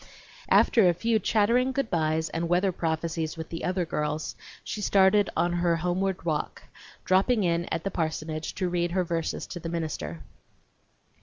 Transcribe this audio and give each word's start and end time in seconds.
After 0.49 0.89
a 0.89 0.95
few 0.95 1.19
chattering 1.19 1.73
good 1.73 1.91
bys 1.91 2.29
and 2.29 2.49
weather 2.49 2.71
prophecies 2.71 3.37
with 3.37 3.49
the 3.49 3.63
other 3.63 3.85
girls, 3.85 4.35
she 4.63 4.81
started 4.81 5.29
on 5.37 5.53
her 5.53 5.75
homeward 5.75 6.25
walk, 6.25 6.63
dropping 7.05 7.43
in 7.43 7.65
at 7.65 7.83
the 7.83 7.91
parsonage 7.91 8.55
to 8.55 8.67
read 8.67 8.93
her 8.93 9.03
verses 9.03 9.45
to 9.45 9.59
the 9.59 9.69
minister. 9.69 10.23